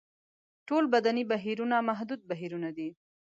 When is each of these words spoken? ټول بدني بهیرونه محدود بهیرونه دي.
ټول 0.67 0.83
بدني 0.93 1.23
بهیرونه 1.31 1.75
محدود 1.89 2.21
بهیرونه 2.29 2.69
دي. 2.77 2.89